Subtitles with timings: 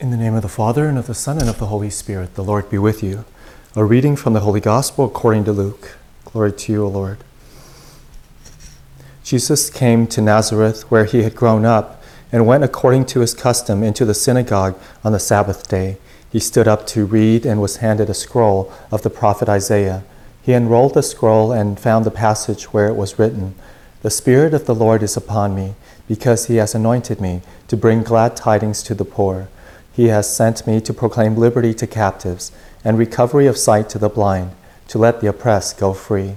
[0.00, 2.34] In the name of the Father, and of the Son, and of the Holy Spirit,
[2.34, 3.26] the Lord be with you.
[3.76, 5.98] A reading from the Holy Gospel according to Luke.
[6.24, 7.18] Glory to you, O Lord.
[9.22, 12.02] Jesus came to Nazareth, where he had grown up,
[12.32, 14.74] and went according to his custom into the synagogue
[15.04, 15.98] on the Sabbath day.
[16.32, 20.02] He stood up to read and was handed a scroll of the prophet Isaiah.
[20.40, 23.54] He unrolled the scroll and found the passage where it was written
[24.00, 25.74] The Spirit of the Lord is upon me,
[26.08, 29.48] because he has anointed me to bring glad tidings to the poor.
[29.92, 32.52] He has sent me to proclaim liberty to captives
[32.84, 34.52] and recovery of sight to the blind,
[34.88, 36.36] to let the oppressed go free,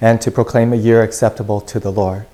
[0.00, 2.26] and to proclaim a year acceptable to the Lord.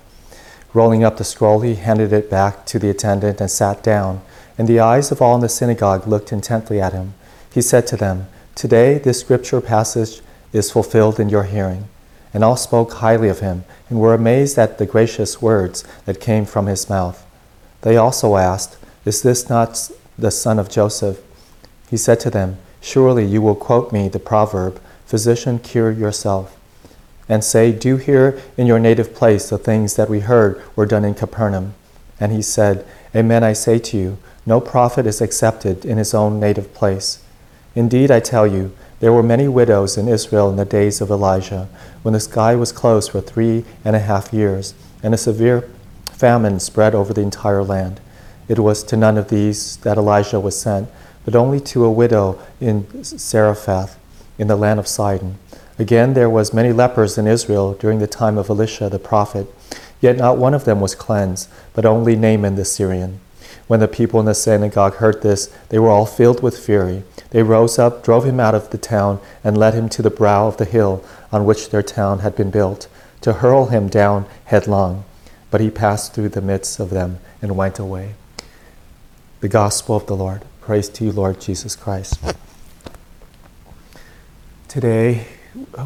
[0.73, 4.21] Rolling up the scroll, he handed it back to the attendant and sat down.
[4.57, 7.13] And the eyes of all in the synagogue looked intently at him.
[7.51, 10.21] He said to them, Today this scripture passage
[10.53, 11.87] is fulfilled in your hearing.
[12.33, 16.45] And all spoke highly of him and were amazed at the gracious words that came
[16.45, 17.25] from his mouth.
[17.81, 21.21] They also asked, Is this not the son of Joseph.
[21.89, 26.57] He said to them, Surely you will quote me the proverb, Physician, cure yourself,
[27.29, 31.05] and say, Do here in your native place the things that we heard were done
[31.05, 31.73] in Capernaum.
[32.19, 36.39] And he said, Amen, I say to you, no prophet is accepted in his own
[36.39, 37.21] native place.
[37.75, 41.67] Indeed, I tell you, there were many widows in Israel in the days of Elijah,
[42.01, 45.69] when the sky was closed for three and a half years, and a severe
[46.05, 47.99] famine spread over the entire land.
[48.47, 50.89] It was to none of these that Elijah was sent,
[51.25, 53.99] but only to a widow in Zarephath,
[54.37, 55.37] in the land of Sidon.
[55.77, 59.53] Again, there was many lepers in Israel during the time of Elisha the prophet,
[59.99, 63.19] yet not one of them was cleansed, but only Naaman the Syrian.
[63.67, 67.03] When the people in the synagogue heard this, they were all filled with fury.
[67.31, 70.47] They rose up, drove him out of the town, and led him to the brow
[70.47, 71.03] of the hill
[71.33, 72.87] on which their town had been built,
[73.21, 75.03] to hurl him down headlong.
[75.51, 78.13] But he passed through the midst of them and went away.
[79.39, 80.41] The Gospel of the Lord.
[80.61, 82.19] Praise to you, Lord Jesus Christ.
[84.67, 85.27] Today,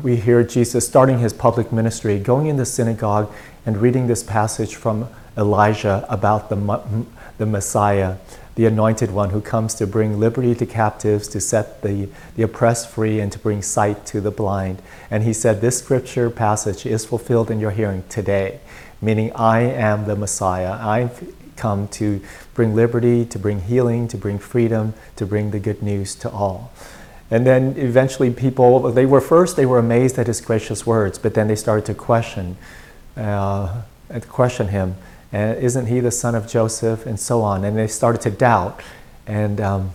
[0.02, 3.30] we hear Jesus starting his public ministry, going in the synagogue
[3.66, 7.06] and reading this passage from Elijah about the,
[7.40, 8.16] the Messiah,
[8.56, 12.90] the anointed one who comes to bring liberty to captives, to set the, the oppressed
[12.90, 14.82] free, and to bring sight to the blind.
[15.10, 18.62] And he said, This scripture passage is fulfilled in your hearing today,
[19.02, 20.78] meaning I am the Messiah.
[20.80, 22.20] I've come to
[22.56, 26.72] bring liberty, to bring healing, to bring freedom, to bring the good news to all.
[27.30, 31.34] And then eventually people, they were first, they were amazed at his gracious words, but
[31.34, 32.58] then they started to question,
[33.16, 33.84] uh,
[34.28, 34.96] question him.
[35.32, 37.06] And isn't he the son of Joseph?
[37.06, 37.64] And so on.
[37.64, 38.82] And they started to doubt.
[39.26, 39.92] And, um,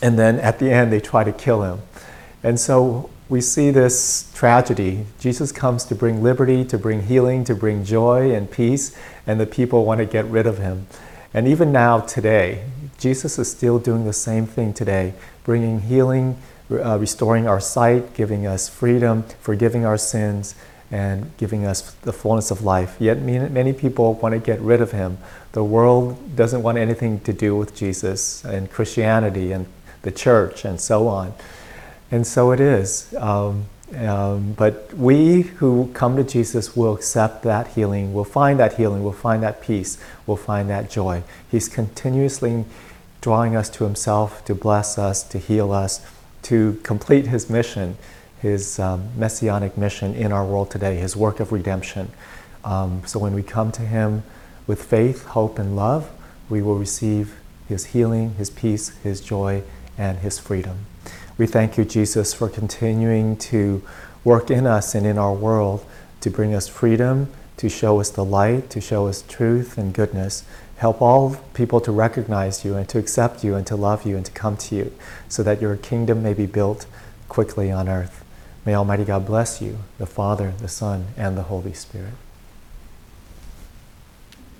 [0.00, 1.80] and then at the end, they tried to kill him.
[2.44, 5.04] And so we see this tragedy.
[5.18, 9.46] Jesus comes to bring liberty, to bring healing, to bring joy and peace, and the
[9.46, 10.86] people want to get rid of him.
[11.34, 12.64] And even now, today,
[12.98, 15.12] Jesus is still doing the same thing today,
[15.44, 16.38] bringing healing,
[16.70, 20.54] uh, restoring our sight, giving us freedom, forgiving our sins,
[20.90, 22.96] and giving us the fullness of life.
[23.00, 25.18] Yet many people want to get rid of him.
[25.50, 29.66] The world doesn't want anything to do with Jesus and Christianity and
[30.02, 31.34] the church and so on.
[32.10, 33.14] And so it is.
[33.14, 38.74] Um, um, but we who come to Jesus will accept that healing, will find that
[38.74, 41.22] healing, will find that peace, will find that joy.
[41.48, 42.64] He's continuously
[43.20, 46.04] drawing us to Himself to bless us, to heal us,
[46.42, 47.96] to complete His mission,
[48.40, 52.10] His um, messianic mission in our world today, His work of redemption.
[52.64, 54.24] Um, so when we come to Him
[54.66, 56.10] with faith, hope, and love,
[56.48, 57.36] we will receive
[57.68, 59.62] His healing, His peace, His joy,
[59.96, 60.86] and His freedom.
[61.38, 63.82] We thank you, Jesus, for continuing to
[64.24, 65.84] work in us and in our world
[66.22, 70.44] to bring us freedom, to show us the light, to show us truth and goodness.
[70.78, 74.24] Help all people to recognize you and to accept you and to love you and
[74.24, 74.92] to come to you
[75.28, 76.86] so that your kingdom may be built
[77.28, 78.24] quickly on earth.
[78.64, 82.14] May Almighty God bless you, the Father, the Son, and the Holy Spirit.